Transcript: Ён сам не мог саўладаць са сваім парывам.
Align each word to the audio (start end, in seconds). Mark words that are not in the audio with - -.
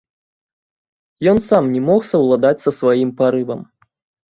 Ён 1.33 1.37
сам 1.49 1.69
не 1.75 1.83
мог 1.91 2.01
саўладаць 2.13 2.57
са 2.65 2.71
сваім 2.79 3.15
парывам. 3.23 3.65